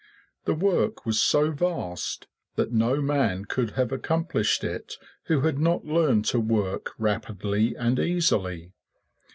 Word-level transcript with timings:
The 0.45 0.55
work 0.55 1.05
was 1.05 1.19
so 1.19 1.51
vast 1.51 2.25
that 2.55 2.71
no 2.71 2.99
man 3.03 3.45
could 3.45 3.73
have 3.77 3.91
accomplished 3.91 4.63
it 4.63 4.95
who 5.25 5.41
had 5.41 5.59
not 5.59 5.85
learned 5.85 6.25
to 6.33 6.39
work 6.39 6.89
rapidly 6.97 7.75
and 7.75 7.99
easily. 7.99 8.71